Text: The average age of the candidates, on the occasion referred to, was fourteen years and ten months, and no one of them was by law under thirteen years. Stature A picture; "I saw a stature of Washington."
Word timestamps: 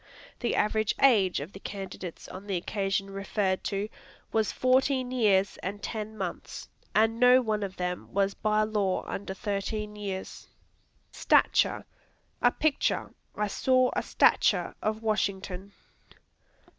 The 0.39 0.55
average 0.55 0.95
age 1.03 1.39
of 1.41 1.53
the 1.53 1.59
candidates, 1.59 2.27
on 2.27 2.47
the 2.47 2.55
occasion 2.57 3.11
referred 3.11 3.63
to, 3.65 3.87
was 4.31 4.51
fourteen 4.51 5.11
years 5.11 5.59
and 5.61 5.79
ten 5.83 6.17
months, 6.17 6.67
and 6.95 7.19
no 7.19 7.39
one 7.39 7.61
of 7.61 7.75
them 7.77 8.11
was 8.11 8.33
by 8.33 8.63
law 8.63 9.05
under 9.05 9.35
thirteen 9.35 9.95
years. 9.95 10.47
Stature 11.11 11.85
A 12.41 12.49
picture; 12.49 13.13
"I 13.35 13.45
saw 13.45 13.91
a 13.95 14.01
stature 14.01 14.73
of 14.81 15.03
Washington." 15.03 15.71